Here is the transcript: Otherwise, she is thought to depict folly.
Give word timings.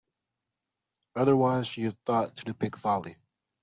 Otherwise, 1.15 1.67
she 1.67 1.83
is 1.83 1.93
thought 2.07 2.35
to 2.35 2.45
depict 2.45 2.79
folly. 2.79 3.17